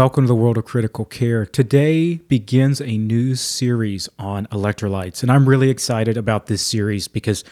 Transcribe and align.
Welcome 0.00 0.24
to 0.24 0.28
the 0.28 0.34
world 0.34 0.56
of 0.56 0.64
critical 0.64 1.04
care. 1.04 1.44
Today 1.44 2.14
begins 2.14 2.80
a 2.80 2.96
new 2.96 3.34
series 3.34 4.08
on 4.18 4.46
electrolytes, 4.46 5.20
and 5.20 5.30
I'm 5.30 5.46
really 5.46 5.68
excited 5.68 6.16
about 6.16 6.46
this 6.46 6.62
series 6.62 7.06
because 7.06 7.44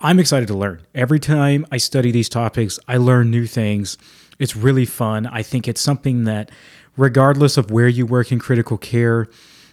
I'm 0.00 0.18
excited 0.18 0.48
to 0.48 0.54
learn. 0.54 0.82
Every 0.96 1.20
time 1.20 1.64
I 1.70 1.76
study 1.76 2.10
these 2.10 2.28
topics, 2.28 2.80
I 2.88 2.96
learn 2.96 3.30
new 3.30 3.46
things. 3.46 3.98
It's 4.40 4.56
really 4.56 4.84
fun. 4.84 5.26
I 5.28 5.44
think 5.44 5.68
it's 5.68 5.80
something 5.80 6.24
that, 6.24 6.50
regardless 6.96 7.56
of 7.56 7.70
where 7.70 7.86
you 7.86 8.04
work 8.04 8.32
in 8.32 8.40
critical 8.40 8.78
care, 8.78 9.28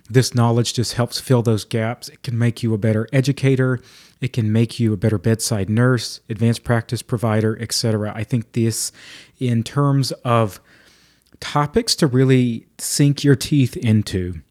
this 0.08 0.36
knowledge 0.36 0.76
just 0.76 0.94
helps 0.94 1.20
fill 1.20 1.42
those 1.42 1.66
gaps. 1.66 2.10
It 2.10 2.22
can 2.22 2.38
make 2.38 2.62
you 2.62 2.76
a 2.76 2.78
better 2.78 3.10
educator, 3.12 3.80
it 4.22 4.34
can 4.34 4.52
make 4.52 4.80
you 4.80 4.94
a 4.94 4.98
better 4.98 5.18
bedside 5.18 5.68
nurse, 5.68 6.20
advanced 6.30 6.64
practice 6.64 7.02
provider, 7.02 7.60
etc. 7.60 8.14
I 8.16 8.24
think 8.24 8.52
this, 8.52 8.92
in 9.40 9.64
terms 9.64 10.12
of 10.24 10.60
topics 11.44 11.94
to 11.94 12.08
really 12.08 12.66
sink 12.80 13.22
your 13.22 13.36
teeth 13.36 13.76
into. 13.76 14.42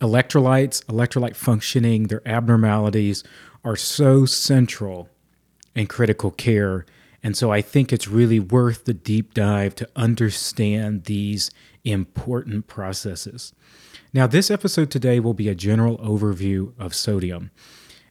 Electrolytes, 0.00 0.82
electrolyte 0.86 1.36
functioning, 1.36 2.04
their 2.04 2.26
abnormalities 2.26 3.22
are 3.62 3.76
so 3.76 4.24
central 4.24 5.10
in 5.74 5.86
critical 5.86 6.30
care. 6.30 6.86
And 7.22 7.36
so 7.36 7.52
I 7.52 7.60
think 7.60 7.92
it's 7.92 8.08
really 8.08 8.40
worth 8.40 8.86
the 8.86 8.94
deep 8.94 9.34
dive 9.34 9.74
to 9.74 9.88
understand 9.96 11.04
these 11.04 11.50
important 11.84 12.68
processes. 12.68 13.52
Now, 14.14 14.26
this 14.26 14.50
episode 14.50 14.90
today 14.90 15.20
will 15.20 15.34
be 15.34 15.48
a 15.48 15.54
general 15.54 15.98
overview 15.98 16.72
of 16.78 16.94
sodium. 16.94 17.50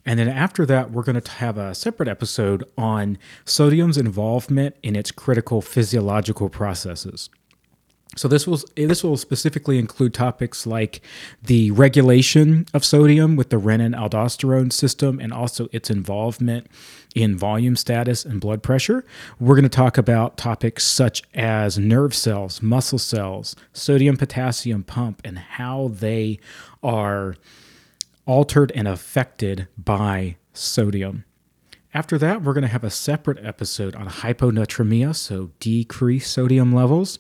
And 0.06 0.20
then 0.20 0.30
after 0.30 0.68
that, 0.68 0.92
we're 0.92 1.04
going 1.04 1.20
to 1.20 1.32
have 1.32 1.58
a 1.58 1.74
separate 1.74 2.08
episode 2.08 2.64
on 2.78 3.18
sodium's 3.44 3.98
involvement 3.98 4.76
in 4.84 4.96
its 4.96 5.12
critical 5.12 5.64
physiological 5.64 6.48
processes. 6.48 7.32
So 8.16 8.28
this 8.28 8.48
will 8.48 8.60
this 8.76 9.04
will 9.04 9.18
specifically 9.18 9.78
include 9.78 10.14
topics 10.14 10.66
like 10.66 11.02
the 11.44 11.72
regulation 11.72 12.66
of 12.74 12.84
sodium 12.84 13.36
with 13.36 13.50
the 13.50 13.58
renin 13.58 13.96
aldosterone 13.96 14.72
system 14.72 15.20
and 15.20 15.34
also 15.34 15.68
its 15.72 15.90
involvement 15.90 16.68
in 17.16 17.38
volume 17.38 17.76
status 17.76 18.26
and 18.26 18.40
blood 18.40 18.64
pressure. 18.64 19.04
We're 19.40 19.56
going 19.56 19.64
to 19.64 19.70
talk 19.70 19.98
about 19.98 20.38
topics 20.38 20.84
such 20.86 21.22
as 21.34 21.78
nerve 21.78 22.16
cells, 22.16 22.62
muscle 22.62 23.00
cells, 23.00 23.56
sodium 23.74 24.18
potassium 24.18 24.84
pump 24.84 25.22
and 25.24 25.38
how 25.38 25.90
they 25.94 26.40
are 26.82 27.36
altered 28.26 28.72
and 28.74 28.88
affected 28.88 29.68
by 29.78 30.38
sodium. 30.54 31.24
After 31.94 32.18
that, 32.20 32.44
we're 32.44 32.54
going 32.54 32.64
to 32.64 32.68
have 32.68 32.84
a 32.84 32.90
separate 32.90 33.44
episode 33.44 33.96
on 33.96 34.08
hyponatremia, 34.08 35.16
so 35.16 35.52
decreased 35.60 36.32
sodium 36.32 36.74
levels. 36.74 37.20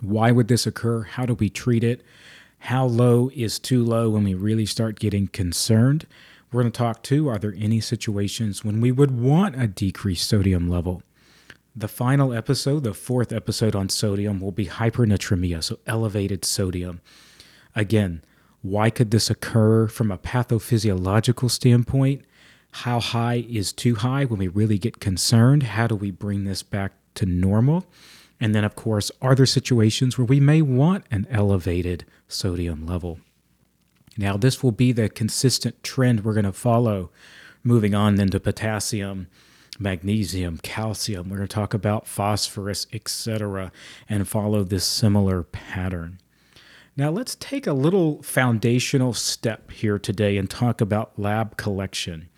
Why 0.00 0.30
would 0.30 0.48
this 0.48 0.66
occur? 0.66 1.02
How 1.02 1.26
do 1.26 1.34
we 1.34 1.48
treat 1.50 1.84
it? 1.84 2.02
How 2.60 2.84
low 2.84 3.30
is 3.34 3.58
too 3.58 3.84
low 3.84 4.10
when 4.10 4.24
we 4.24 4.34
really 4.34 4.66
start 4.66 4.98
getting 4.98 5.28
concerned? 5.28 6.06
We're 6.52 6.62
going 6.62 6.72
to 6.72 6.78
talk 6.78 7.02
too 7.02 7.28
are 7.28 7.38
there 7.38 7.54
any 7.56 7.80
situations 7.80 8.64
when 8.64 8.80
we 8.80 8.92
would 8.92 9.18
want 9.18 9.60
a 9.60 9.66
decreased 9.66 10.28
sodium 10.28 10.68
level? 10.68 11.02
The 11.76 11.88
final 11.88 12.34
episode, 12.34 12.82
the 12.82 12.94
fourth 12.94 13.32
episode 13.32 13.76
on 13.76 13.88
sodium, 13.88 14.40
will 14.40 14.52
be 14.52 14.66
hypernatremia, 14.66 15.62
so 15.62 15.78
elevated 15.86 16.44
sodium. 16.44 17.00
Again, 17.76 18.22
why 18.62 18.90
could 18.90 19.10
this 19.10 19.30
occur 19.30 19.86
from 19.86 20.10
a 20.10 20.18
pathophysiological 20.18 21.50
standpoint? 21.50 22.24
How 22.72 23.00
high 23.00 23.46
is 23.48 23.72
too 23.72 23.94
high 23.96 24.24
when 24.24 24.38
we 24.38 24.48
really 24.48 24.78
get 24.78 25.00
concerned? 25.00 25.62
How 25.62 25.86
do 25.86 25.94
we 25.94 26.10
bring 26.10 26.44
this 26.44 26.62
back 26.62 26.92
to 27.14 27.26
normal? 27.26 27.86
And 28.40 28.54
then, 28.54 28.64
of 28.64 28.74
course, 28.74 29.10
are 29.20 29.34
there 29.34 29.46
situations 29.46 30.16
where 30.16 30.24
we 30.24 30.40
may 30.40 30.62
want 30.62 31.04
an 31.10 31.26
elevated 31.30 32.06
sodium 32.26 32.86
level? 32.86 33.20
Now, 34.16 34.36
this 34.36 34.62
will 34.62 34.72
be 34.72 34.92
the 34.92 35.08
consistent 35.08 35.82
trend 35.82 36.24
we're 36.24 36.34
going 36.34 36.44
to 36.44 36.52
follow 36.52 37.10
moving 37.62 37.94
on 37.94 38.14
then 38.14 38.28
to 38.30 38.40
potassium, 38.40 39.26
magnesium, 39.78 40.58
calcium. 40.62 41.28
We're 41.28 41.36
going 41.36 41.48
to 41.48 41.54
talk 41.54 41.74
about 41.74 42.06
phosphorus, 42.06 42.86
etc., 42.92 43.70
and 44.08 44.26
follow 44.26 44.64
this 44.64 44.84
similar 44.84 45.42
pattern. 45.42 46.18
Now, 46.96 47.10
let's 47.10 47.34
take 47.36 47.66
a 47.66 47.72
little 47.72 48.22
foundational 48.22 49.12
step 49.12 49.70
here 49.70 49.98
today 49.98 50.36
and 50.38 50.48
talk 50.48 50.80
about 50.80 51.18
lab 51.18 51.56
collection. 51.56 52.29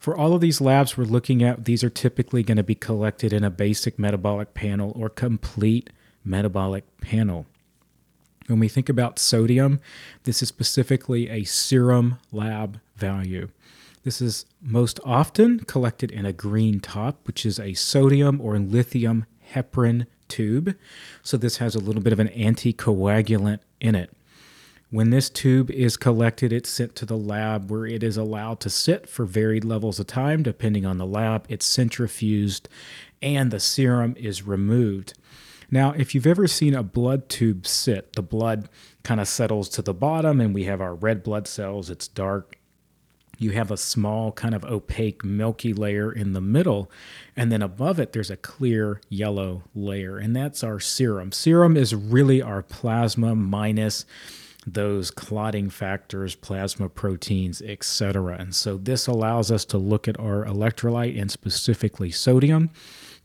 For 0.00 0.16
all 0.16 0.32
of 0.32 0.40
these 0.40 0.62
labs 0.62 0.96
we're 0.96 1.04
looking 1.04 1.42
at, 1.42 1.66
these 1.66 1.84
are 1.84 1.90
typically 1.90 2.42
going 2.42 2.56
to 2.56 2.62
be 2.62 2.74
collected 2.74 3.34
in 3.34 3.44
a 3.44 3.50
basic 3.50 3.98
metabolic 3.98 4.54
panel 4.54 4.92
or 4.96 5.10
complete 5.10 5.90
metabolic 6.24 6.84
panel. 7.02 7.44
When 8.46 8.58
we 8.58 8.68
think 8.68 8.88
about 8.88 9.18
sodium, 9.18 9.78
this 10.24 10.42
is 10.42 10.48
specifically 10.48 11.28
a 11.28 11.44
serum 11.44 12.16
lab 12.32 12.80
value. 12.96 13.50
This 14.02 14.22
is 14.22 14.46
most 14.62 14.98
often 15.04 15.60
collected 15.60 16.10
in 16.10 16.24
a 16.24 16.32
green 16.32 16.80
top, 16.80 17.18
which 17.26 17.44
is 17.44 17.60
a 17.60 17.74
sodium 17.74 18.40
or 18.40 18.58
lithium 18.58 19.26
heparin 19.54 20.06
tube. 20.28 20.74
So 21.22 21.36
this 21.36 21.58
has 21.58 21.74
a 21.74 21.78
little 21.78 22.00
bit 22.00 22.14
of 22.14 22.20
an 22.20 22.28
anticoagulant 22.28 23.60
in 23.80 23.94
it. 23.94 24.10
When 24.90 25.10
this 25.10 25.30
tube 25.30 25.70
is 25.70 25.96
collected, 25.96 26.52
it's 26.52 26.68
sent 26.68 26.96
to 26.96 27.06
the 27.06 27.16
lab 27.16 27.70
where 27.70 27.86
it 27.86 28.02
is 28.02 28.16
allowed 28.16 28.58
to 28.60 28.70
sit 28.70 29.08
for 29.08 29.24
varied 29.24 29.64
levels 29.64 30.00
of 30.00 30.08
time, 30.08 30.42
depending 30.42 30.84
on 30.84 30.98
the 30.98 31.06
lab. 31.06 31.46
It's 31.48 31.66
centrifuged 31.66 32.66
and 33.22 33.52
the 33.52 33.60
serum 33.60 34.16
is 34.18 34.42
removed. 34.42 35.14
Now, 35.70 35.92
if 35.92 36.12
you've 36.12 36.26
ever 36.26 36.48
seen 36.48 36.74
a 36.74 36.82
blood 36.82 37.28
tube 37.28 37.68
sit, 37.68 38.14
the 38.14 38.22
blood 38.22 38.68
kind 39.04 39.20
of 39.20 39.28
settles 39.28 39.68
to 39.70 39.82
the 39.82 39.94
bottom 39.94 40.40
and 40.40 40.52
we 40.52 40.64
have 40.64 40.80
our 40.80 40.96
red 40.96 41.22
blood 41.22 41.46
cells, 41.46 41.88
it's 41.88 42.08
dark. 42.08 42.56
You 43.38 43.52
have 43.52 43.70
a 43.70 43.76
small, 43.76 44.32
kind 44.32 44.56
of 44.56 44.64
opaque, 44.64 45.24
milky 45.24 45.72
layer 45.72 46.12
in 46.12 46.32
the 46.32 46.40
middle, 46.40 46.90
and 47.36 47.50
then 47.50 47.62
above 47.62 47.98
it, 47.98 48.12
there's 48.12 48.30
a 48.30 48.36
clear 48.36 49.00
yellow 49.08 49.62
layer, 49.74 50.18
and 50.18 50.36
that's 50.36 50.62
our 50.62 50.78
serum. 50.78 51.32
Serum 51.32 51.74
is 51.74 51.94
really 51.94 52.42
our 52.42 52.62
plasma 52.62 53.34
minus 53.34 54.04
those 54.66 55.10
clotting 55.10 55.70
factors, 55.70 56.34
plasma 56.34 56.88
proteins, 56.88 57.62
etc. 57.62 58.36
And 58.38 58.54
so 58.54 58.76
this 58.76 59.06
allows 59.06 59.50
us 59.50 59.64
to 59.66 59.78
look 59.78 60.06
at 60.06 60.20
our 60.20 60.44
electrolyte 60.44 61.20
and 61.20 61.30
specifically 61.30 62.10
sodium. 62.10 62.70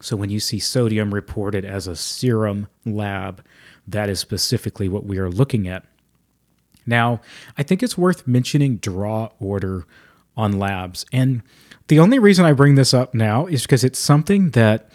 So 0.01 0.15
when 0.15 0.29
you 0.29 0.39
see 0.39 0.59
sodium 0.59 1.13
reported 1.13 1.65
as 1.65 1.87
a 1.87 1.95
serum 1.95 2.67
lab, 2.85 3.43
that 3.87 4.09
is 4.09 4.19
specifically 4.19 4.89
what 4.89 5.05
we 5.05 5.17
are 5.17 5.29
looking 5.29 5.67
at. 5.67 5.85
Now, 6.85 7.21
I 7.57 7.63
think 7.63 7.81
it's 7.81 7.97
worth 7.97 8.27
mentioning 8.27 8.77
draw 8.77 9.29
order 9.39 9.85
on 10.37 10.59
labs. 10.59 11.05
And 11.11 11.41
the 11.87 11.99
only 11.99 12.19
reason 12.19 12.45
I 12.45 12.53
bring 12.53 12.75
this 12.75 12.93
up 12.93 13.13
now 13.13 13.45
is 13.45 13.63
because 13.63 13.83
it's 13.83 13.99
something 13.99 14.51
that 14.51 14.89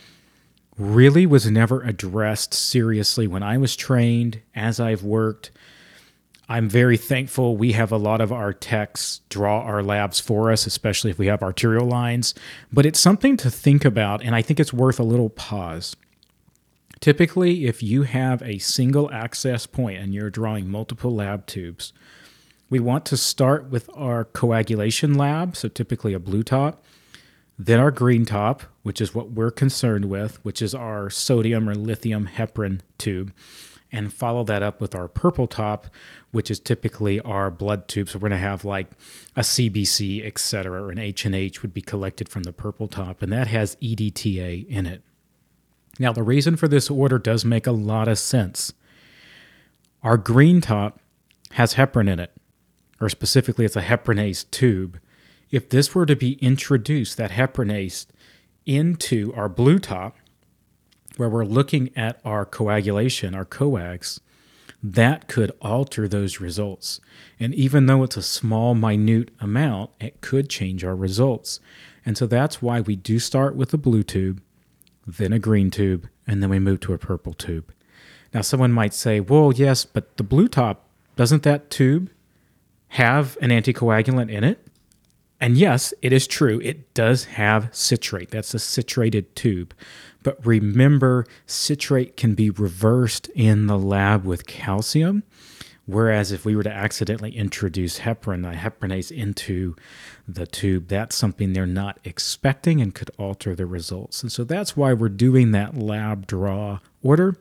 really 0.79 1.27
was 1.27 1.51
never 1.51 1.83
addressed 1.83 2.55
seriously 2.55 3.27
when 3.27 3.43
I 3.43 3.59
was 3.59 3.77
trained, 3.77 4.41
as 4.55 4.81
I've 4.81 5.03
worked 5.03 5.51
I'm 6.51 6.69
very 6.69 6.97
thankful 6.97 7.57
we 7.57 7.73
have 7.73 7.93
a 7.93 7.97
lot 7.97 8.21
of 8.21 8.33
our 8.33 8.53
techs 8.53 9.21
draw 9.29 9.61
our 9.61 9.85
labs 9.85 10.19
for 10.19 10.51
us, 10.51 10.67
especially 10.67 11.13
if 11.13 11.19
we 11.19 11.29
have 11.29 11.45
arterial 11.45 11.87
lines. 11.87 12.35
But 12.73 12.85
it's 12.85 12.99
something 12.99 13.37
to 13.37 13.53
think 13.53 13.85
about, 13.85 14.21
and 14.25 14.35
I 14.35 14.43
think 14.43 14.59
it's 14.59 14.73
worth 14.73 14.99
a 14.99 15.05
little 15.05 15.31
pause. 15.31 15.95
Typically, 16.99 17.67
if 17.67 17.85
you 17.85 18.03
have 18.03 18.43
a 18.43 18.59
single 18.59 19.09
access 19.13 19.65
point 19.65 20.01
and 20.01 20.13
you're 20.13 20.29
drawing 20.29 20.69
multiple 20.69 21.15
lab 21.15 21.47
tubes, 21.47 21.93
we 22.69 22.81
want 22.81 23.07
to 23.07 23.17
start 23.17 23.71
with 23.71 23.89
our 23.95 24.25
coagulation 24.25 25.15
lab, 25.15 25.57
so 25.57 25.69
typically 25.69 26.15
a 26.15 26.19
blue 26.19 26.43
top, 26.43 26.85
then 27.61 27.79
our 27.79 27.93
green 27.93 28.27
top, 28.27 28.65
which 28.83 29.01
is 29.01 29.15
what 29.15 29.31
we're 29.31 29.53
concerned 29.53 30.07
with, 30.07 30.45
which 30.45 30.61
is 30.61 30.75
our 30.75 31.11
sodium 31.11 31.69
or 31.69 31.77
lithium 31.77 32.27
heparin 32.27 32.81
tube 32.99 33.33
and 33.93 34.13
follow 34.13 34.45
that 34.45 34.63
up 34.63 34.81
with 34.81 34.95
our 34.95 35.09
purple 35.09 35.47
top, 35.47 35.87
which 36.31 36.51
is 36.51 36.61
typically 36.61 37.21
our 37.21 37.51
blood 37.51 37.89
tube. 37.89 38.09
So 38.09 38.19
we're 38.19 38.29
going 38.29 38.41
to 38.41 38.47
have 38.47 38.65
like 38.65 38.89
a 39.37 39.41
CBC, 39.41 40.25
et 40.25 40.39
cetera, 40.39 40.83
or 40.83 40.91
an 40.91 40.99
H&H 40.99 41.63
would 41.63 41.75
be 41.75 41.83
collected 41.83 42.29
from 42.29 42.45
the 42.45 42.53
purple 42.53 42.89
top, 42.89 43.23
and 43.23 43.33
that 43.33 43.49
has 43.49 43.77
EDTA 43.77 44.69
in 44.69 44.87
it. 44.87 45.03
Now, 45.99 46.13
the 46.13 46.23
reason 46.23 46.57
for 46.57 46.69
this 46.69 46.89
order 46.89 47.19
does 47.19 47.45
make 47.45 47.67
a 47.67 47.73
lot 47.73 48.09
of 48.09 48.19
sense. 48.19 48.73
Our 50.03 50.17
green 50.17 50.61
top 50.61 51.01
has 51.53 51.75
heparin 51.75 52.09
in 52.09 52.21
it, 52.21 52.33
or 53.01 53.09
specifically, 53.09 53.65
it's 53.65 53.77
a 53.77 53.83
heparinase 53.83 54.51
tube. 54.51 54.99
If 55.51 55.69
this 55.69 55.95
were 55.95 56.07
to 56.07 56.17
be 56.17 56.35
introduced, 56.35 57.17
that 57.17 57.33
heparinase, 57.33 58.07
into 58.67 59.33
our 59.35 59.49
blue 59.49 59.79
top, 59.79 60.17
where 61.17 61.29
we're 61.29 61.45
looking 61.45 61.91
at 61.97 62.21
our 62.25 62.45
coagulation, 62.45 63.35
our 63.35 63.45
coags, 63.45 64.21
that 64.83 65.29
could 65.29 65.53
alter 65.61 66.09
those 66.09 66.41
results. 66.41 67.01
And 67.39 67.55
even 67.55 67.87
though 67.87 68.03
it's 68.03 68.17
a 68.17 68.23
small, 68.23 68.75
minute 68.75 69.31
amount, 69.41 69.91
it 70.01 70.21
could 70.21 70.49
change 70.49 70.85
our 70.85 70.97
results. 70.97 71.61
And 72.07 72.17
so 72.17 72.27
that's 72.27 72.63
why 72.63 72.81
we 72.81 72.97
do 72.97 73.19
start 73.19 73.55
with 73.57 73.75
a 73.75 73.79
blue 73.79 74.03
tube, 74.03 74.41
then 75.07 75.33
a 75.33 75.39
green 75.39 75.71
tube, 75.71 76.09
and 76.27 76.43
then 76.43 76.51
we 76.51 76.59
move 76.59 76.81
to 76.81 76.95
a 76.95 76.99
purple 76.99 77.35
tube. 77.35 77.73
Now, 78.33 78.41
someone 78.41 78.73
might 78.73 78.95
say, 78.95 79.21
well, 79.21 79.53
yes, 79.53 79.85
but 79.85 80.17
the 80.17 80.23
blue 80.23 80.49
top, 80.49 80.87
doesn't 81.17 81.43
that 81.43 81.69
tube 81.69 82.11
have 82.89 83.37
an 83.43 83.51
anticoagulant 83.51 84.31
in 84.31 84.45
it? 84.45 84.67
And 85.41 85.57
yes, 85.57 85.95
it 86.03 86.13
is 86.13 86.27
true. 86.27 86.61
It 86.63 86.93
does 86.93 87.25
have 87.25 87.75
citrate. 87.75 88.31
That's 88.31 88.53
a 88.53 88.59
citrated 88.59 89.35
tube. 89.35 89.73
But 90.23 90.45
remember, 90.45 91.25
citrate 91.47 92.17
can 92.17 92.35
be 92.35 92.51
reversed 92.51 93.29
in 93.35 93.67
the 93.67 93.79
lab 93.79 94.25
with 94.25 94.47
calcium. 94.47 95.23
Whereas 95.87 96.31
if 96.31 96.45
we 96.45 96.55
were 96.55 96.63
to 96.63 96.73
accidentally 96.73 97.37
introduce 97.37 98.01
heparin, 98.01 98.43
the 98.43 98.57
heparinase 98.57 99.11
into 99.11 99.75
the 100.29 100.47
tube, 100.47 100.87
that's 100.89 101.17
something 101.17 101.53
they're 101.53 101.67
not 101.67 101.99
expecting 102.05 102.81
and 102.81 102.95
could 102.95 103.11
alter 103.19 103.57
the 103.57 103.67
results. 103.67 104.23
And 104.23 104.31
so 104.31 104.45
that's 104.45 104.77
why 104.77 104.93
we're 104.93 105.09
doing 105.09 105.51
that 105.51 105.77
lab 105.77 106.27
draw 106.27 106.79
order. 107.03 107.37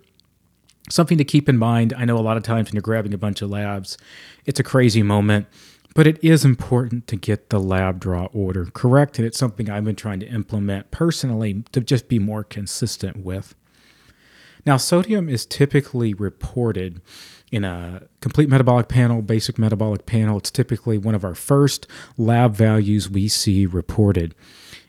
Something 0.89 1.19
to 1.19 1.23
keep 1.23 1.47
in 1.47 1.57
mind. 1.57 1.93
I 1.95 2.05
know 2.05 2.17
a 2.17 2.21
lot 2.21 2.37
of 2.37 2.43
times 2.43 2.69
when 2.69 2.75
you're 2.75 2.81
grabbing 2.81 3.13
a 3.13 3.19
bunch 3.19 3.43
of 3.43 3.51
labs, 3.51 3.97
it's 4.45 4.59
a 4.59 4.63
crazy 4.63 5.03
moment, 5.03 5.45
but 5.95 6.07
it 6.07 6.23
is 6.23 6.45
important 6.45 7.07
to 7.07 7.15
get 7.15 7.49
the 7.49 7.59
lab 7.59 7.99
draw 7.99 8.25
order 8.33 8.65
correct. 8.65 9.17
And 9.17 9.25
it's 9.25 9.37
something 9.37 9.69
I've 9.69 9.85
been 9.85 9.95
trying 9.95 10.19
to 10.21 10.27
implement 10.27 10.91
personally 10.91 11.63
to 11.71 11.81
just 11.81 12.07
be 12.07 12.19
more 12.19 12.43
consistent 12.43 13.17
with. 13.17 13.55
Now, 14.65 14.77
sodium 14.77 15.29
is 15.29 15.45
typically 15.45 16.13
reported 16.13 17.01
in 17.51 17.63
a 17.63 18.03
complete 18.21 18.49
metabolic 18.49 18.87
panel, 18.87 19.21
basic 19.21 19.57
metabolic 19.57 20.05
panel. 20.05 20.37
It's 20.37 20.51
typically 20.51 20.97
one 20.97 21.15
of 21.15 21.23
our 21.23 21.35
first 21.35 21.87
lab 22.17 22.55
values 22.55 23.09
we 23.09 23.27
see 23.27 23.65
reported. 23.65 24.35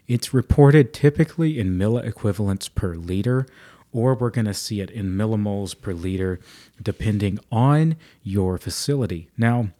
It's 0.06 0.34
reported 0.34 0.92
typically 0.92 1.58
in 1.58 1.78
milliequivalents 1.78 2.74
per 2.74 2.94
liter, 2.96 3.46
or 3.92 4.14
we're 4.14 4.30
going 4.30 4.46
to 4.46 4.54
see 4.54 4.80
it 4.80 4.90
in 4.90 5.16
millimoles 5.16 5.80
per 5.80 5.92
liter, 5.92 6.40
depending 6.82 7.38
on 7.50 7.96
your 8.22 8.58
facility. 8.58 9.28
Now, 9.38 9.70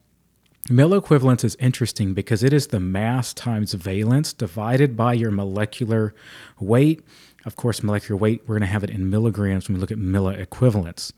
milliequivalents 0.71 1.45
is 1.45 1.57
interesting 1.57 2.15
because 2.15 2.43
it 2.43 2.53
is 2.53 2.69
the 2.69 2.81
mass 2.81 3.35
times 3.35 3.75
valence 3.75 4.33
divided 4.33 4.97
by 4.97 5.13
your 5.13 5.31
molecular 5.31 6.15
weight. 6.59 7.05
Of 7.45 7.57
course, 7.57 7.83
molecular 7.83 8.19
weight, 8.19 8.43
we're 8.47 8.55
going 8.55 8.61
to 8.61 8.67
have 8.67 8.85
it 8.85 8.91
in 8.91 9.11
milligrams 9.11 9.69
when 9.69 9.75
we 9.75 9.81
look 9.81 9.91
at 9.91 9.99
milliequivalents. 9.99 11.13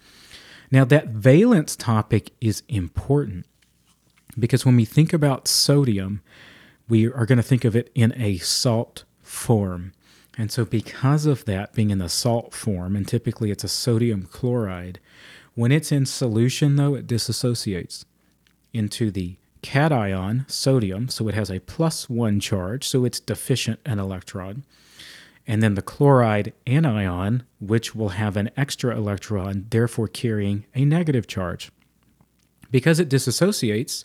Now, 0.71 0.85
that 0.87 1.09
valence 1.09 1.77
topic 1.77 2.33
is 2.41 2.63
important 2.69 3.47
because 4.39 4.65
when 4.65 4.77
we 4.77 4.85
think 4.85 5.13
about 5.13 5.47
sodium, 5.47 6.23
we 6.89 7.07
are 7.07 7.27
going 7.27 7.37
to 7.37 7.43
think 7.43 7.65
of 7.65 7.77
it 7.77 7.91
in 7.95 8.15
a 8.17 8.39
salt 8.39 9.05
form. 9.23 9.93
And 10.39 10.51
so, 10.51 10.65
because 10.65 11.27
of 11.27 11.45
that 11.45 11.75
being 11.75 11.91
in 11.91 11.99
the 11.99 12.09
salt 12.09 12.55
form, 12.55 12.97
and 12.97 13.07
typically 13.07 13.51
it's 13.51 13.65
a 13.65 13.69
sodium 13.69 14.23
chloride, 14.23 14.99
when 15.55 15.71
it's 15.73 15.93
in 15.93 16.07
solution, 16.07 16.77
though, 16.77 16.95
it 16.95 17.07
dissociates 17.07 18.07
into 18.73 19.11
the 19.11 19.37
cation, 19.62 20.44
sodium, 20.49 21.09
so 21.09 21.29
it 21.29 21.35
has 21.35 21.50
a 21.50 21.61
plus 21.61 22.11
one 22.11 22.41
charge, 22.41 22.87
so 22.87 23.05
it's 23.05 23.20
deficient 23.20 23.81
an 23.87 23.99
electron 23.99 24.64
and 25.47 25.62
then 25.62 25.75
the 25.75 25.82
chloride 25.82 26.53
anion, 26.67 27.43
which 27.59 27.94
will 27.94 28.11
have 28.11 28.37
an 28.37 28.50
extra 28.56 28.97
electron, 28.97 29.67
therefore 29.70 30.09
carrying 30.09 30.64
a 30.75 30.85
negative 30.85 31.26
charge. 31.26 31.70
Because 32.70 33.00
it 33.00 33.09
dissociates, 33.09 34.05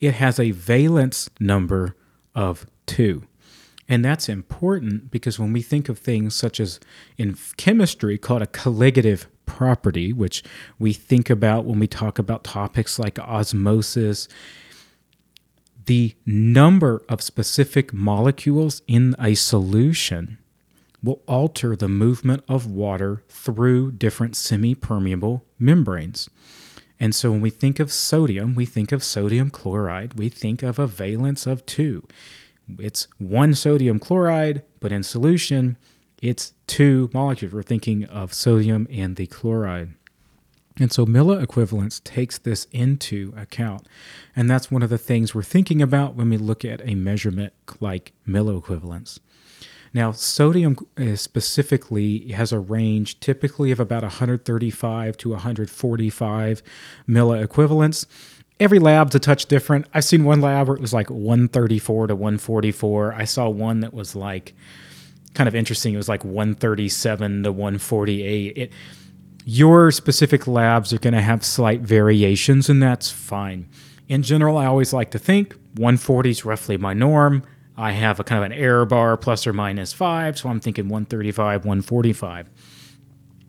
it 0.00 0.14
has 0.14 0.40
a 0.40 0.50
valence 0.52 1.28
number 1.38 1.94
of 2.34 2.66
2. 2.86 3.22
And 3.88 4.04
that's 4.04 4.28
important 4.28 5.10
because 5.10 5.38
when 5.38 5.52
we 5.52 5.62
think 5.62 5.88
of 5.88 5.98
things 5.98 6.34
such 6.34 6.58
as 6.58 6.80
in 7.16 7.36
chemistry 7.56 8.18
called 8.18 8.42
a 8.42 8.46
colligative 8.46 9.28
property, 9.44 10.12
which 10.12 10.42
we 10.78 10.92
think 10.92 11.30
about 11.30 11.64
when 11.64 11.78
we 11.78 11.86
talk 11.86 12.18
about 12.18 12.42
topics 12.42 12.98
like 12.98 13.18
osmosis, 13.20 14.26
the 15.86 16.14
number 16.24 17.02
of 17.08 17.22
specific 17.22 17.92
molecules 17.92 18.82
in 18.86 19.14
a 19.18 19.34
solution 19.34 20.38
will 21.02 21.22
alter 21.26 21.76
the 21.76 21.88
movement 21.88 22.42
of 22.48 22.66
water 22.66 23.22
through 23.28 23.92
different 23.92 24.36
semi 24.36 24.74
permeable 24.74 25.44
membranes. 25.58 26.28
And 26.98 27.14
so 27.14 27.30
when 27.30 27.40
we 27.40 27.50
think 27.50 27.78
of 27.78 27.92
sodium, 27.92 28.54
we 28.54 28.66
think 28.66 28.90
of 28.90 29.04
sodium 29.04 29.50
chloride, 29.50 30.14
we 30.14 30.28
think 30.28 30.62
of 30.62 30.78
a 30.78 30.86
valence 30.86 31.46
of 31.46 31.64
two. 31.66 32.06
It's 32.78 33.06
one 33.18 33.54
sodium 33.54 33.98
chloride, 33.98 34.62
but 34.80 34.92
in 34.92 35.02
solution, 35.02 35.76
it's 36.20 36.54
two 36.66 37.10
molecules. 37.12 37.52
We're 37.52 37.62
thinking 37.62 38.04
of 38.04 38.34
sodium 38.34 38.88
and 38.90 39.16
the 39.16 39.26
chloride. 39.26 39.94
And 40.78 40.92
so 40.92 41.06
milliequivalents 41.06 42.02
takes 42.04 42.36
this 42.38 42.66
into 42.70 43.32
account. 43.36 43.86
And 44.34 44.50
that's 44.50 44.70
one 44.70 44.82
of 44.82 44.90
the 44.90 44.98
things 44.98 45.34
we're 45.34 45.42
thinking 45.42 45.80
about 45.80 46.14
when 46.14 46.28
we 46.28 46.36
look 46.36 46.64
at 46.64 46.86
a 46.86 46.94
measurement 46.94 47.54
like 47.80 48.12
milliequivalents. 48.28 49.18
Now, 49.94 50.12
sodium 50.12 50.76
specifically 51.14 52.32
has 52.32 52.52
a 52.52 52.58
range 52.58 53.18
typically 53.20 53.70
of 53.70 53.80
about 53.80 54.02
135 54.02 55.16
to 55.16 55.30
145 55.30 56.62
milliequivalents. 57.08 58.04
Every 58.60 58.78
lab's 58.78 59.14
a 59.14 59.18
touch 59.18 59.46
different. 59.46 59.86
I've 59.94 60.04
seen 60.04 60.24
one 60.24 60.42
lab 60.42 60.68
where 60.68 60.76
it 60.76 60.82
was 60.82 60.92
like 60.92 61.08
134 61.08 62.08
to 62.08 62.14
144. 62.14 63.14
I 63.14 63.24
saw 63.24 63.48
one 63.48 63.80
that 63.80 63.94
was 63.94 64.14
like 64.14 64.54
kind 65.32 65.48
of 65.48 65.54
interesting. 65.54 65.94
It 65.94 65.98
was 65.98 66.08
like 66.10 66.24
137 66.24 67.44
to 67.44 67.52
148. 67.52 68.58
It, 68.58 68.72
your 69.48 69.92
specific 69.92 70.48
labs 70.48 70.92
are 70.92 70.98
going 70.98 71.14
to 71.14 71.22
have 71.22 71.44
slight 71.44 71.80
variations, 71.80 72.68
and 72.68 72.82
that's 72.82 73.12
fine. 73.12 73.68
In 74.08 74.24
general, 74.24 74.58
I 74.58 74.66
always 74.66 74.92
like 74.92 75.12
to 75.12 75.20
think 75.20 75.54
140 75.76 76.30
is 76.30 76.44
roughly 76.44 76.76
my 76.76 76.92
norm. 76.92 77.44
I 77.76 77.92
have 77.92 78.18
a 78.18 78.24
kind 78.24 78.44
of 78.44 78.50
an 78.50 78.58
error 78.58 78.84
bar 78.84 79.16
plus 79.16 79.46
or 79.46 79.52
minus 79.52 79.92
five, 79.92 80.36
so 80.36 80.48
I'm 80.48 80.58
thinking 80.58 80.86
135, 80.86 81.64
145. 81.64 82.50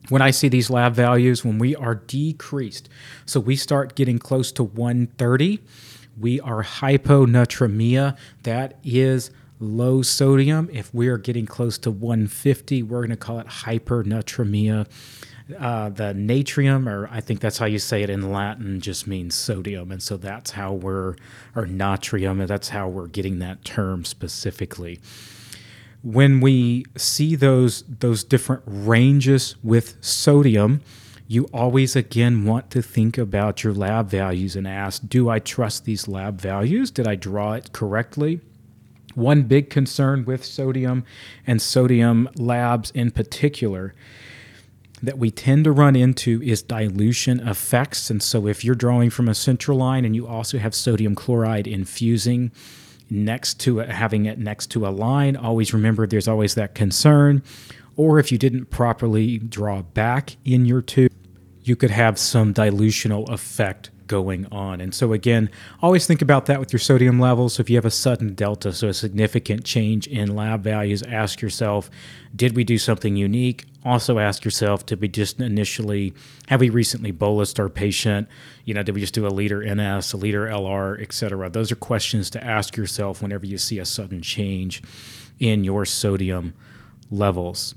When 0.09 0.21
I 0.21 0.29
see 0.29 0.49
these 0.49 0.69
lab 0.69 0.93
values, 0.93 1.43
when 1.43 1.57
we 1.57 1.75
are 1.75 1.95
decreased, 1.95 2.89
so 3.25 3.39
we 3.39 3.55
start 3.55 3.95
getting 3.95 4.19
close 4.19 4.51
to 4.51 4.63
130, 4.63 5.63
we 6.19 6.39
are 6.41 6.63
hyponatremia. 6.63 8.15
That 8.43 8.77
is 8.83 9.31
low 9.59 10.03
sodium. 10.03 10.69
If 10.71 10.93
we 10.93 11.07
are 11.07 11.17
getting 11.17 11.47
close 11.47 11.79
to 11.79 11.89
150, 11.89 12.83
we're 12.83 12.99
going 12.99 13.09
to 13.09 13.17
call 13.17 13.39
it 13.39 13.47
hypernatremia. 13.47 14.85
Uh, 15.57 15.87
the 15.89 16.13
natrium, 16.13 16.87
or 16.87 17.07
I 17.09 17.21
think 17.21 17.39
that's 17.39 17.57
how 17.57 17.67
you 17.67 17.79
say 17.79 18.03
it 18.03 18.09
in 18.09 18.33
Latin, 18.33 18.81
just 18.81 19.07
means 19.07 19.33
sodium, 19.33 19.91
and 19.93 20.03
so 20.03 20.17
that's 20.17 20.51
how 20.51 20.73
we're, 20.73 21.15
or 21.55 21.65
natrium, 21.65 22.41
and 22.41 22.49
that's 22.49 22.69
how 22.69 22.89
we're 22.89 23.07
getting 23.07 23.39
that 23.39 23.63
term 23.63 24.03
specifically. 24.03 24.99
When 26.03 26.41
we 26.41 26.85
see 26.97 27.35
those 27.35 27.83
those 27.87 28.23
different 28.23 28.63
ranges 28.65 29.55
with 29.63 29.95
sodium, 30.03 30.81
you 31.27 31.45
always 31.53 31.95
again 31.95 32.45
want 32.45 32.69
to 32.71 32.81
think 32.81 33.17
about 33.17 33.63
your 33.63 33.73
lab 33.73 34.09
values 34.09 34.55
and 34.55 34.67
ask, 34.67 35.01
do 35.07 35.29
I 35.29 35.39
trust 35.39 35.85
these 35.85 36.07
lab 36.07 36.39
values? 36.41 36.91
Did 36.91 37.07
I 37.07 37.15
draw 37.15 37.53
it 37.53 37.73
correctly? 37.73 38.41
One 39.15 39.43
big 39.43 39.69
concern 39.69 40.25
with 40.25 40.45
sodium 40.45 41.03
and 41.45 41.61
sodium 41.61 42.29
labs 42.37 42.91
in 42.91 43.11
particular 43.11 43.93
that 45.01 45.17
we 45.17 45.29
tend 45.29 45.63
to 45.65 45.71
run 45.71 45.95
into 45.95 46.41
is 46.41 46.61
dilution 46.61 47.39
effects. 47.47 48.09
And 48.09 48.21
so, 48.21 48.47
if 48.47 48.63
you're 48.63 48.75
drawing 48.75 49.09
from 49.09 49.27
a 49.27 49.35
central 49.35 49.77
line 49.77 50.05
and 50.05 50.15
you 50.15 50.27
also 50.27 50.57
have 50.57 50.73
sodium 50.73 51.15
chloride 51.15 51.67
infusing 51.67 52.51
next 53.09 53.59
to 53.61 53.79
it, 53.79 53.89
having 53.89 54.25
it 54.25 54.39
next 54.39 54.67
to 54.71 54.87
a 54.87 54.89
line, 54.89 55.35
always 55.35 55.73
remember 55.73 56.07
there's 56.07 56.27
always 56.27 56.55
that 56.55 56.75
concern. 56.75 57.43
Or 57.95 58.19
if 58.19 58.31
you 58.31 58.37
didn't 58.37 58.65
properly 58.65 59.39
draw 59.39 59.81
back 59.81 60.37
in 60.45 60.65
your 60.65 60.81
tube, 60.81 61.11
you 61.63 61.75
could 61.75 61.91
have 61.91 62.19
some 62.19 62.53
dilutional 62.53 63.27
effect 63.29 63.89
going 64.07 64.45
on. 64.51 64.81
And 64.81 64.93
so, 64.93 65.13
again, 65.13 65.49
always 65.81 66.07
think 66.07 66.21
about 66.21 66.45
that 66.47 66.59
with 66.59 66.73
your 66.73 66.79
sodium 66.79 67.19
levels. 67.19 67.53
So, 67.55 67.61
if 67.61 67.69
you 67.69 67.75
have 67.75 67.85
a 67.85 67.91
sudden 67.91 68.33
delta, 68.33 68.73
so 68.73 68.87
a 68.87 68.93
significant 68.93 69.63
change 69.63 70.07
in 70.07 70.35
lab 70.35 70.63
values, 70.63 71.03
ask 71.03 71.41
yourself, 71.41 71.89
did 72.35 72.55
we 72.55 72.63
do 72.63 72.77
something 72.77 73.15
unique? 73.15 73.65
Also, 73.83 74.19
ask 74.19 74.43
yourself, 74.43 74.85
did 74.85 74.99
we 75.01 75.07
just 75.07 75.39
initially, 75.39 76.13
have 76.47 76.59
we 76.59 76.69
recently 76.69 77.13
bolused 77.13 77.59
our 77.59 77.69
patient? 77.69 78.27
You 78.65 78.73
know, 78.73 78.83
did 78.83 78.95
we 78.95 79.01
just 79.01 79.13
do 79.13 79.25
a 79.25 79.29
liter 79.29 79.61
NS, 79.61 80.13
a 80.13 80.17
liter 80.17 80.47
LR, 80.47 81.01
et 81.01 81.13
cetera? 81.13 81.49
Those 81.49 81.71
are 81.71 81.75
questions 81.75 82.29
to 82.31 82.43
ask 82.43 82.75
yourself 82.75 83.21
whenever 83.21 83.45
you 83.45 83.57
see 83.57 83.79
a 83.79 83.85
sudden 83.85 84.21
change 84.21 84.81
in 85.39 85.63
your 85.63 85.85
sodium 85.85 86.53
levels. 87.09 87.75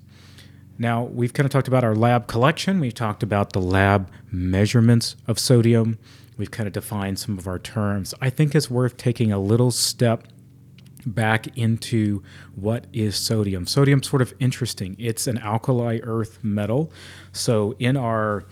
Now, 0.80 1.02
we've 1.02 1.34
kind 1.34 1.44
of 1.44 1.52
talked 1.52 1.68
about 1.68 1.84
our 1.84 1.94
lab 1.94 2.26
collection. 2.26 2.80
We've 2.80 2.94
talked 2.94 3.22
about 3.22 3.52
the 3.52 3.60
lab 3.60 4.10
measurements 4.32 5.14
of 5.28 5.38
sodium. 5.38 5.98
We've 6.40 6.50
kind 6.50 6.66
of 6.66 6.72
defined 6.72 7.18
some 7.18 7.36
of 7.36 7.46
our 7.46 7.58
terms. 7.58 8.14
I 8.20 8.30
think 8.30 8.54
it's 8.54 8.70
worth 8.70 8.96
taking 8.96 9.30
a 9.30 9.38
little 9.38 9.70
step 9.70 10.26
back 11.04 11.54
into 11.56 12.22
what 12.54 12.86
is 12.94 13.14
sodium. 13.14 13.66
Sodium's 13.66 14.08
sort 14.08 14.22
of 14.22 14.32
interesting. 14.40 14.96
It's 14.98 15.26
an 15.26 15.36
alkali 15.36 16.00
earth 16.02 16.38
metal. 16.42 16.90
So 17.30 17.76
in 17.78 17.94
our 17.96 18.46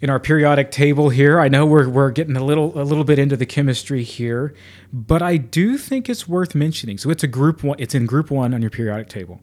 in 0.00 0.10
our 0.10 0.18
periodic 0.18 0.72
table 0.72 1.10
here. 1.10 1.40
I 1.40 1.48
know 1.48 1.64
we're, 1.64 1.88
we're 1.88 2.10
getting 2.10 2.36
a 2.36 2.44
little 2.44 2.76
a 2.80 2.82
little 2.82 3.04
bit 3.04 3.20
into 3.20 3.36
the 3.36 3.46
chemistry 3.46 4.02
here, 4.02 4.52
but 4.92 5.22
I 5.22 5.36
do 5.36 5.78
think 5.78 6.08
it's 6.08 6.28
worth 6.28 6.56
mentioning. 6.56 6.98
So 6.98 7.10
it's 7.10 7.22
a 7.22 7.28
group 7.28 7.62
one. 7.62 7.76
It's 7.78 7.94
in 7.94 8.06
group 8.06 8.32
one 8.32 8.52
on 8.52 8.62
your 8.62 8.70
periodic 8.70 9.08
table. 9.08 9.40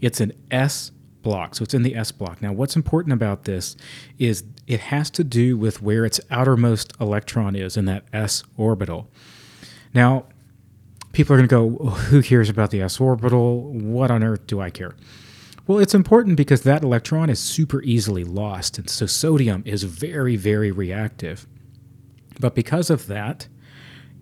It's 0.00 0.20
an 0.20 0.32
S 0.52 0.92
block, 1.24 1.56
so 1.56 1.64
it's 1.64 1.74
in 1.74 1.82
the 1.82 1.96
S 1.96 2.12
block. 2.12 2.40
Now, 2.40 2.52
what's 2.52 2.76
important 2.76 3.12
about 3.12 3.44
this 3.44 3.76
is 4.18 4.44
it 4.68 4.78
has 4.78 5.10
to 5.10 5.24
do 5.24 5.58
with 5.58 5.82
where 5.82 6.04
its 6.04 6.20
outermost 6.30 6.92
electron 7.00 7.56
is 7.56 7.76
in 7.76 7.86
that 7.86 8.04
S 8.12 8.44
orbital. 8.56 9.10
Now, 9.92 10.26
people 11.12 11.34
are 11.34 11.38
going 11.38 11.48
to 11.48 11.80
go, 11.80 11.88
"Who 12.10 12.22
cares 12.22 12.48
about 12.48 12.70
the 12.70 12.80
S 12.80 13.00
orbital? 13.00 13.72
What 13.72 14.12
on 14.12 14.22
earth 14.22 14.46
do 14.46 14.60
I 14.60 14.70
care?" 14.70 14.94
Well, 15.66 15.78
it's 15.78 15.94
important 15.94 16.36
because 16.36 16.62
that 16.62 16.84
electron 16.84 17.30
is 17.30 17.40
super 17.40 17.82
easily 17.82 18.22
lost, 18.22 18.78
and 18.78 18.88
so 18.88 19.06
sodium 19.06 19.62
is 19.66 19.82
very, 19.82 20.36
very 20.36 20.70
reactive. 20.70 21.46
But 22.38 22.54
because 22.54 22.90
of 22.90 23.06
that, 23.06 23.48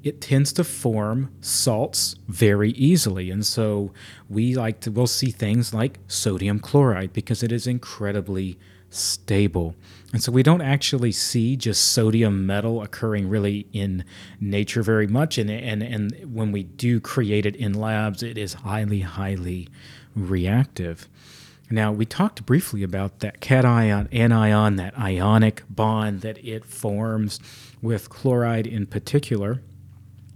it 0.02 0.21
tends 0.21 0.52
to 0.54 0.64
form 0.64 1.30
salts 1.40 2.16
very 2.28 2.71
easily. 2.71 3.30
And 3.30 3.47
so 3.47 3.92
we 4.28 4.54
like 4.54 4.80
to, 4.80 4.90
we'll 4.90 5.06
see 5.06 5.30
things 5.30 5.73
like 5.73 5.99
sodium 6.09 6.59
chloride 6.59 7.12
because 7.12 7.42
it 7.42 7.52
is 7.52 7.66
incredibly 7.66 8.59
stable. 8.90 9.75
And 10.12 10.23
so 10.23 10.30
we 10.30 10.42
don't 10.42 10.61
actually 10.61 11.12
see 11.12 11.56
just 11.56 11.92
sodium 11.92 12.47
metal 12.47 12.82
occurring 12.82 13.28
really 13.28 13.66
in 13.73 14.04
nature 14.40 14.82
very 14.82 15.06
much. 15.06 15.38
And, 15.38 15.50
and, 15.50 15.82
and 15.82 16.35
when 16.35 16.52
we 16.52 16.64
do 16.64 17.00
create 17.00 17.47
it 17.47 17.56
in 17.56 17.73
labs, 17.73 18.23
it 18.23 18.37
is 18.37 18.54
highly, 18.54 19.00
highly 19.00 19.68
reactive. 20.14 21.09
Now, 21.71 21.90
we 21.90 22.04
talked 22.04 22.44
briefly 22.44 22.82
about 22.82 23.21
that 23.21 23.40
cation 23.40 24.09
anion, 24.12 24.76
that 24.76 24.99
ionic 24.99 25.62
bond 25.71 26.21
that 26.21 26.37
it 26.44 26.66
forms 26.66 27.40
with 27.80 28.11
chloride 28.11 28.66
in 28.66 28.85
particular. 28.87 29.62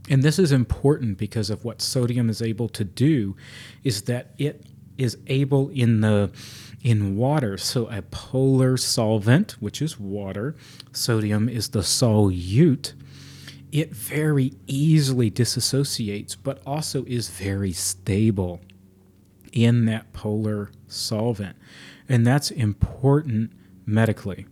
And 0.09 0.23
this 0.23 0.39
is 0.39 0.53
important 0.53 1.19
because 1.19 1.51
of 1.51 1.65
what 1.65 1.83
sodium 1.83 2.31
is 2.31 2.41
able 2.41 2.69
to 2.71 2.85
do 2.85 3.37
is 3.83 4.03
that 4.03 4.35
it 4.39 4.65
is 4.97 5.19
able 5.27 5.69
in 5.71 6.01
the 6.01 6.31
in 6.83 7.17
water. 7.17 7.59
So 7.59 7.89
a 7.89 8.03
polar 8.03 8.77
solvent, 8.77 9.53
which 9.61 9.83
is 9.83 9.99
water, 9.99 10.55
sodium 10.93 11.49
is 11.49 11.71
the 11.71 11.81
solute. 11.81 12.93
It 13.73 13.93
very 13.93 14.53
easily 14.69 15.31
disassociates, 15.31 16.37
but 16.41 16.63
also 16.65 17.05
is 17.07 17.29
very 17.29 17.73
stable 17.73 18.61
in 19.53 19.87
that 19.87 20.13
polar 20.13 20.71
solvent. 20.87 21.57
And 22.09 22.25
that's 22.25 22.53
important 22.53 23.53
medically. 23.85 24.47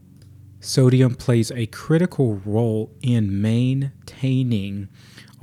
Sodium 0.58 1.14
plays 1.14 1.52
a 1.52 1.66
critical 1.66 2.36
role 2.44 2.90
in 3.02 3.40
maintaining 3.40 4.88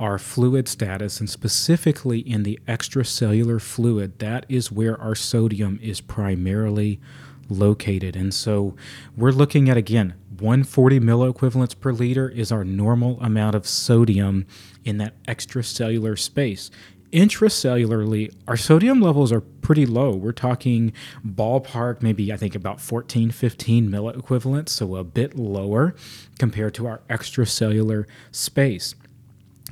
our 0.02 0.18
fluid 0.18 0.66
status 0.66 1.20
and 1.20 1.30
specifically 1.30 2.18
in 2.18 2.42
the 2.42 2.58
extracellular 2.66 3.60
fluid. 3.60 4.18
That 4.18 4.44
is 4.48 4.72
where 4.72 5.00
our 5.00 5.14
sodium 5.14 5.78
is 5.80 6.00
primarily 6.00 7.00
located. 7.48 8.16
And 8.16 8.34
so 8.34 8.74
we're 9.16 9.30
looking 9.30 9.70
at 9.70 9.76
again 9.76 10.14
140 10.40 10.98
milliequivalents 10.98 11.78
per 11.78 11.92
liter 11.92 12.28
is 12.28 12.50
our 12.50 12.64
normal 12.64 13.20
amount 13.20 13.54
of 13.54 13.64
sodium 13.64 14.44
in 14.84 14.98
that 14.98 15.22
extracellular 15.24 16.18
space 16.18 16.68
intracellularly, 17.12 18.34
our 18.48 18.56
sodium 18.56 19.00
levels 19.00 19.30
are 19.30 19.42
pretty 19.42 19.84
low. 19.84 20.16
We're 20.16 20.32
talking 20.32 20.92
ballpark, 21.24 22.02
maybe 22.02 22.32
I 22.32 22.36
think 22.36 22.54
about 22.54 22.80
14, 22.80 23.30
15 23.30 23.90
milliequivalents, 23.90 24.70
so 24.70 24.96
a 24.96 25.04
bit 25.04 25.36
lower 25.36 25.94
compared 26.38 26.74
to 26.74 26.86
our 26.86 27.02
extracellular 27.10 28.06
space. 28.30 28.94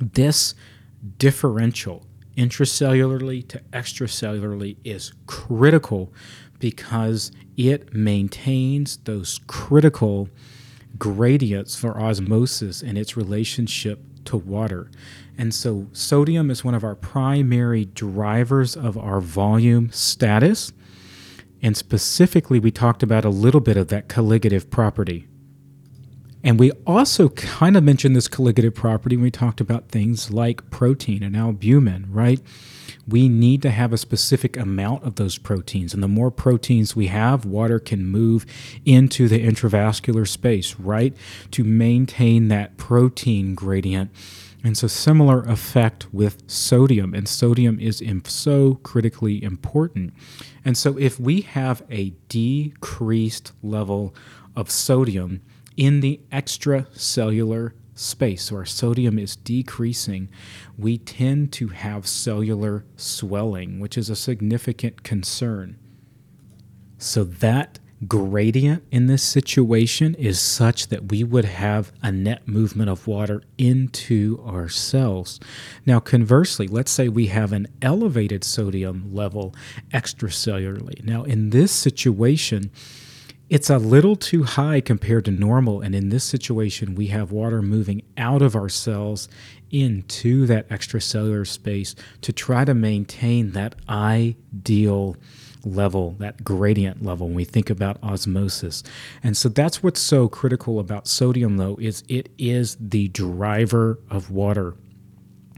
This 0.01 0.55
differential, 1.19 2.07
intracellularly 2.35 3.47
to 3.49 3.59
extracellularly, 3.71 4.77
is 4.83 5.13
critical 5.27 6.11
because 6.59 7.31
it 7.55 7.93
maintains 7.93 8.97
those 8.97 9.39
critical 9.47 10.29
gradients 10.97 11.75
for 11.75 11.99
osmosis 11.99 12.81
and 12.81 12.97
its 12.97 13.15
relationship 13.15 13.99
to 14.25 14.37
water. 14.37 14.89
And 15.37 15.53
so 15.53 15.87
sodium 15.93 16.51
is 16.51 16.63
one 16.63 16.75
of 16.75 16.83
our 16.83 16.95
primary 16.95 17.85
drivers 17.85 18.75
of 18.75 18.97
our 18.97 19.21
volume 19.21 19.91
status. 19.91 20.73
And 21.61 21.77
specifically, 21.77 22.59
we 22.59 22.71
talked 22.71 23.03
about 23.03 23.25
a 23.25 23.29
little 23.29 23.61
bit 23.61 23.77
of 23.77 23.87
that 23.89 24.07
colligative 24.07 24.69
property. 24.69 25.27
And 26.43 26.59
we 26.59 26.71
also 26.87 27.29
kind 27.29 27.77
of 27.77 27.83
mentioned 27.83 28.15
this 28.15 28.27
colligative 28.27 28.73
property 28.73 29.15
when 29.15 29.23
we 29.23 29.31
talked 29.31 29.61
about 29.61 29.89
things 29.89 30.31
like 30.31 30.69
protein 30.71 31.21
and 31.23 31.37
albumin, 31.37 32.07
right? 32.09 32.41
We 33.07 33.29
need 33.29 33.61
to 33.63 33.71
have 33.71 33.93
a 33.93 33.97
specific 33.97 34.57
amount 34.57 35.03
of 35.03 35.15
those 35.15 35.37
proteins. 35.37 35.93
And 35.93 36.01
the 36.01 36.07
more 36.07 36.31
proteins 36.31 36.95
we 36.95 37.07
have, 37.07 37.45
water 37.45 37.79
can 37.79 38.05
move 38.05 38.45
into 38.85 39.27
the 39.27 39.45
intravascular 39.45 40.27
space, 40.27 40.79
right? 40.79 41.15
To 41.51 41.63
maintain 41.63 42.47
that 42.47 42.77
protein 42.77 43.53
gradient 43.53 44.11
and 44.63 44.77
so, 44.77 44.87
similar 44.87 45.41
effect 45.43 46.13
with 46.13 46.49
sodium, 46.49 47.15
and 47.15 47.27
sodium 47.27 47.79
is 47.79 48.03
so 48.25 48.75
critically 48.83 49.43
important. 49.43 50.13
And 50.63 50.77
so, 50.77 50.97
if 50.97 51.19
we 51.19 51.41
have 51.41 51.81
a 51.89 52.11
decreased 52.29 53.53
level 53.63 54.13
of 54.55 54.69
sodium 54.69 55.41
in 55.81 56.01
the 56.01 56.19
extracellular 56.31 57.71
space, 57.95 58.43
so 58.43 58.55
our 58.55 58.65
sodium 58.65 59.17
is 59.17 59.35
decreasing, 59.35 60.29
we 60.77 60.99
tend 60.99 61.51
to 61.51 61.69
have 61.69 62.05
cellular 62.05 62.85
swelling, 62.97 63.79
which 63.79 63.97
is 63.97 64.07
a 64.07 64.15
significant 64.15 65.01
concern. 65.01 65.75
So, 66.99 67.23
that 67.23 67.79
gradient 68.07 68.83
in 68.91 69.07
this 69.07 69.23
situation 69.23 70.13
is 70.15 70.39
such 70.39 70.89
that 70.89 71.09
we 71.09 71.23
would 71.23 71.45
have 71.45 71.91
a 72.03 72.11
net 72.11 72.47
movement 72.47 72.91
of 72.91 73.07
water 73.07 73.41
into 73.57 74.39
our 74.45 74.69
cells. 74.69 75.39
Now, 75.87 75.99
conversely, 75.99 76.67
let's 76.67 76.91
say 76.91 77.09
we 77.09 77.25
have 77.27 77.51
an 77.51 77.67
elevated 77.81 78.43
sodium 78.43 79.11
level 79.11 79.55
extracellularly. 79.91 81.03
Now, 81.03 81.23
in 81.23 81.49
this 81.49 81.71
situation, 81.71 82.69
it's 83.51 83.69
a 83.69 83.77
little 83.77 84.15
too 84.15 84.43
high 84.43 84.79
compared 84.79 85.25
to 85.25 85.31
normal. 85.31 85.81
And 85.81 85.93
in 85.93 86.07
this 86.07 86.23
situation, 86.23 86.95
we 86.95 87.07
have 87.07 87.33
water 87.33 87.61
moving 87.61 88.01
out 88.15 88.41
of 88.41 88.55
our 88.55 88.69
cells 88.69 89.27
into 89.69 90.45
that 90.45 90.69
extracellular 90.69 91.45
space 91.45 91.93
to 92.21 92.31
try 92.31 92.63
to 92.63 92.73
maintain 92.73 93.51
that 93.51 93.75
ideal 93.89 95.17
level, 95.65 96.11
that 96.19 96.45
gradient 96.45 97.03
level 97.03 97.27
when 97.27 97.35
we 97.35 97.43
think 97.43 97.69
about 97.69 98.01
osmosis. 98.01 98.83
And 99.21 99.35
so 99.35 99.49
that's 99.49 99.83
what's 99.83 99.99
so 99.99 100.29
critical 100.29 100.79
about 100.79 101.05
sodium 101.05 101.57
though 101.57 101.77
is 101.79 102.05
it 102.07 102.29
is 102.37 102.77
the 102.79 103.09
driver 103.09 103.99
of 104.09 104.31
water. 104.31 104.75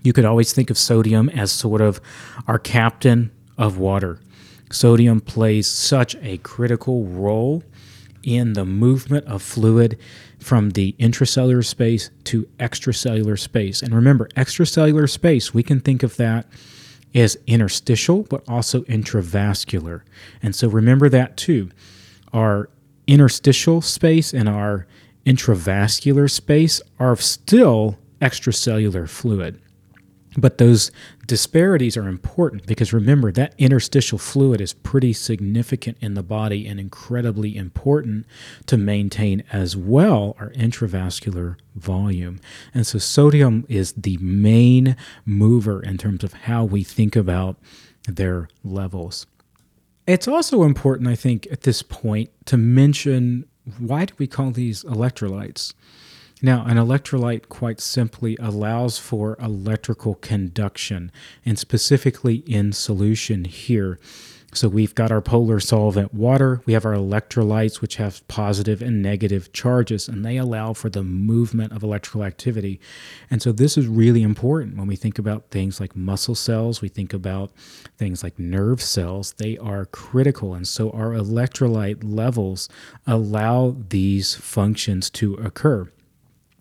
You 0.02 0.14
could 0.14 0.26
always 0.26 0.52
think 0.52 0.72
of 0.72 0.80
sodium 0.80 1.30
as 1.30 1.52
sort 1.52 1.80
of 1.80 2.02
our 2.48 2.58
captain 2.58 3.30
of 3.56 3.78
water. 3.78 4.20
Sodium 4.72 5.22
plays 5.22 5.68
such 5.68 6.16
a 6.16 6.40
critical 6.40 7.06
role 7.06 7.64
in 8.24 8.54
the 8.54 8.66
movement 8.66 9.26
of 9.28 9.42
fluid 9.42 9.98
from 10.40 10.72
the 10.72 10.96
intracellular 11.00 11.66
space 11.66 12.10
to 12.26 12.48
extracellular 12.60 13.40
space. 13.40 13.82
And 13.82 13.94
remember, 13.94 14.28
extracellular 14.36 15.10
space, 15.10 15.54
we 15.54 15.64
can 15.64 15.80
think 15.80 16.04
of 16.04 16.18
that 16.18 16.48
as 17.14 17.38
interstitial, 17.46 18.24
but 18.24 18.44
also 18.48 18.82
intravascular. 18.84 20.02
And 20.42 20.56
so 20.56 20.68
remember 20.68 21.10
that 21.10 21.38
too. 21.38 21.70
Our 22.34 22.70
interstitial 23.08 23.82
space 23.82 24.34
and 24.34 24.50
our 24.50 24.88
intravascular 25.26 26.30
space 26.30 26.82
are 27.00 27.16
still 27.16 27.98
extracellular 28.22 29.08
fluid. 29.08 29.62
But 30.38 30.58
those 30.58 30.92
disparities 31.28 31.96
are 31.96 32.08
important 32.08 32.66
because 32.66 32.92
remember 32.92 33.32
that 33.32 33.54
interstitial 33.58 34.18
fluid 34.18 34.62
is 34.62 34.74
pretty 34.74 35.14
significant 35.14 35.98
in 36.02 36.16
the 36.16 36.24
body 36.24 36.68
and 36.68 36.80
incredibly 36.80 37.56
important 37.56 38.26
to 38.66 38.78
maintain 38.78 39.44
as 39.52 39.78
well 39.78 40.36
our 40.40 40.50
intravascular 40.52 41.58
volume. 41.76 42.40
And 42.74 42.86
so 42.86 43.00
sodium 43.00 43.66
is 43.70 43.94
the 43.94 44.18
main 44.18 44.96
mover 45.26 45.82
in 45.82 45.98
terms 45.98 46.24
of 46.24 46.34
how 46.34 46.64
we 46.64 46.84
think 46.84 47.16
about 47.16 47.58
their 48.08 48.50
levels. 48.64 49.26
It's 50.06 50.28
also 50.28 50.64
important, 50.64 51.08
I 51.08 51.16
think, 51.16 51.48
at 51.52 51.62
this 51.62 51.82
point 51.82 52.30
to 52.46 52.58
mention 52.58 53.46
why 53.80 54.06
do 54.06 54.14
we 54.18 54.28
call 54.28 54.52
these 54.52 54.84
electrolytes? 54.84 55.74
Now, 56.46 56.66
an 56.66 56.76
electrolyte 56.76 57.48
quite 57.48 57.80
simply 57.80 58.36
allows 58.38 59.00
for 59.00 59.38
electrical 59.42 60.16
conduction, 60.16 61.10
and 61.46 61.58
specifically 61.58 62.44
in 62.46 62.74
solution 62.74 63.46
here. 63.46 63.98
So 64.54 64.68
we've 64.68 64.94
got 64.94 65.10
our 65.10 65.22
polar 65.22 65.62
solvent 65.62 66.14
water, 66.14 66.62
we 66.66 66.74
have 66.74 66.86
our 66.86 66.96
electrolytes, 66.96 67.80
which 67.80 67.96
have 67.96 68.28
positive 68.28 68.82
and 68.82 69.02
negative 69.02 69.54
charges, 69.54 70.10
and 70.10 70.26
they 70.26 70.36
allow 70.36 70.74
for 70.74 70.90
the 70.90 71.02
movement 71.02 71.72
of 71.72 71.82
electrical 71.82 72.26
activity. 72.26 72.78
And 73.32 73.42
so 73.42 73.54
this 73.54 73.78
is 73.78 73.88
really 73.88 74.22
important 74.22 74.76
when 74.76 74.88
we 74.88 74.98
think 74.98 75.18
about 75.18 75.50
things 75.50 75.80
like 75.80 75.96
muscle 75.96 76.36
cells, 76.36 76.82
we 76.82 76.90
think 76.90 77.14
about 77.14 77.52
things 77.98 78.22
like 78.22 78.38
nerve 78.38 78.82
cells, 78.82 79.32
they 79.38 79.58
are 79.60 79.86
critical. 79.86 80.54
And 80.54 80.68
so 80.68 80.92
our 80.92 81.12
electrolyte 81.12 82.04
levels 82.04 82.68
allow 83.08 83.78
these 83.88 84.36
functions 84.36 85.10
to 85.12 85.36
occur. 85.36 85.90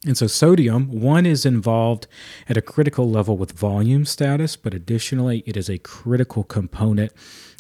And 0.05 0.19
so, 0.19 0.27
sodium, 0.27 0.89
one 0.89 1.27
is 1.27 1.47
involved 1.47 2.09
at 2.49 2.57
a 2.57 2.63
critical 2.63 3.09
level 3.09 3.37
with 3.37 3.53
volume 3.53 4.05
status, 4.05 4.57
but 4.57 4.75
additionally, 4.75 5.45
it 5.47 5.57
is 5.57 5.71
a 5.71 5.79
critical 5.79 6.43
component 6.43 7.13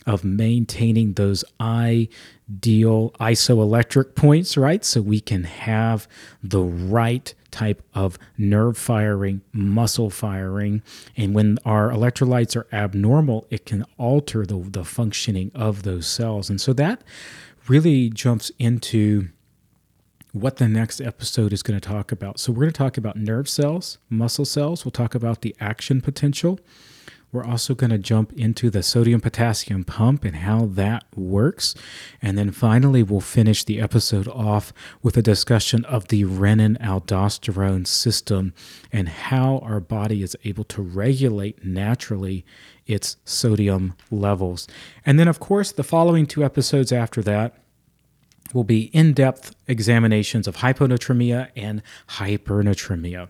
of 0.06 0.24
maintaining 0.24 1.12
those 1.12 1.44
ideal 1.60 3.10
isoelectric 3.20 4.16
points, 4.16 4.56
right? 4.56 4.84
So 4.84 5.00
we 5.00 5.20
can 5.20 5.44
have 5.44 6.08
the 6.42 6.62
right 6.62 7.32
type 7.52 7.82
of 7.94 8.18
nerve 8.36 8.76
firing, 8.76 9.42
muscle 9.52 10.10
firing. 10.10 10.82
And 11.16 11.34
when 11.34 11.58
our 11.64 11.90
electrolytes 11.90 12.56
are 12.56 12.66
abnormal, 12.72 13.46
it 13.50 13.66
can 13.66 13.84
alter 13.98 14.44
the, 14.44 14.58
the 14.58 14.84
functioning 14.84 15.52
of 15.54 15.84
those 15.84 16.08
cells. 16.08 16.50
And 16.50 16.60
so 16.60 16.72
that 16.72 17.04
really 17.68 18.08
jumps 18.10 18.50
into 18.58 19.28
what 20.32 20.56
the 20.56 20.68
next 20.68 21.00
episode 21.00 21.52
is 21.52 21.62
going 21.62 21.78
to 21.78 21.88
talk 21.88 22.10
about. 22.10 22.40
So, 22.40 22.52
we're 22.52 22.64
going 22.64 22.72
to 22.72 22.78
talk 22.78 22.96
about 22.96 23.16
nerve 23.16 23.48
cells, 23.48 23.98
muscle 24.08 24.44
cells. 24.44 24.84
We'll 24.84 24.92
talk 24.92 25.14
about 25.14 25.42
the 25.42 25.54
action 25.60 26.00
potential. 26.00 26.58
We're 27.32 27.44
also 27.44 27.74
going 27.74 27.90
to 27.90 27.98
jump 27.98 28.34
into 28.34 28.68
the 28.68 28.82
sodium 28.82 29.22
potassium 29.22 29.84
pump 29.84 30.22
and 30.24 30.36
how 30.36 30.66
that 30.66 31.04
works. 31.16 31.74
And 32.20 32.36
then 32.36 32.50
finally, 32.50 33.02
we'll 33.02 33.22
finish 33.22 33.64
the 33.64 33.80
episode 33.80 34.28
off 34.28 34.74
with 35.02 35.16
a 35.16 35.22
discussion 35.22 35.86
of 35.86 36.08
the 36.08 36.24
renin 36.24 36.78
aldosterone 36.78 37.86
system 37.86 38.52
and 38.92 39.08
how 39.08 39.60
our 39.60 39.80
body 39.80 40.22
is 40.22 40.36
able 40.44 40.64
to 40.64 40.82
regulate 40.82 41.64
naturally 41.64 42.44
its 42.86 43.16
sodium 43.24 43.94
levels. 44.10 44.68
And 45.06 45.18
then, 45.18 45.28
of 45.28 45.40
course, 45.40 45.72
the 45.72 45.82
following 45.82 46.26
two 46.26 46.44
episodes 46.44 46.92
after 46.92 47.22
that 47.22 47.61
will 48.54 48.64
be 48.64 48.84
in 48.92 49.12
depth 49.12 49.54
examinations 49.66 50.46
of 50.46 50.56
hyponatremia 50.56 51.48
and 51.56 51.82
hypernatremia. 52.10 53.28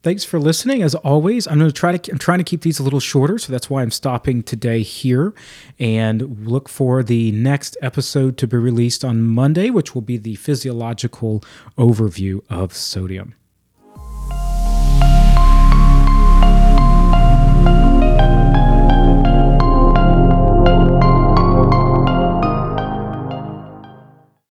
Thanks 0.00 0.22
for 0.22 0.38
listening. 0.38 0.80
As 0.82 0.94
always, 0.94 1.48
I'm 1.48 1.58
going 1.58 1.68
to 1.68 1.74
try 1.74 1.96
to 1.96 2.12
I'm 2.12 2.18
trying 2.18 2.38
to 2.38 2.44
keep 2.44 2.62
these 2.62 2.78
a 2.78 2.84
little 2.84 3.00
shorter, 3.00 3.36
so 3.36 3.50
that's 3.52 3.68
why 3.68 3.82
I'm 3.82 3.90
stopping 3.90 4.44
today 4.44 4.82
here 4.82 5.34
and 5.78 6.46
look 6.46 6.68
for 6.68 7.02
the 7.02 7.32
next 7.32 7.76
episode 7.82 8.38
to 8.38 8.46
be 8.46 8.56
released 8.56 9.04
on 9.04 9.22
Monday, 9.22 9.70
which 9.70 9.96
will 9.96 10.02
be 10.02 10.16
the 10.16 10.36
physiological 10.36 11.42
overview 11.76 12.42
of 12.48 12.74
sodium. 12.74 13.34